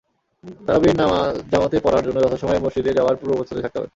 তারাবির 0.65 0.95
নামাজ 0.95 1.33
জামাতে 1.51 1.77
পড়ার 1.85 2.05
জন্য 2.05 2.17
যথাসময়ে 2.21 2.63
মসজিদে 2.65 2.97
যাওয়ার 2.97 3.19
পূর্বপ্রস্তুতি 3.19 3.61
থাকতে 3.63 3.77
হবে। 3.79 3.89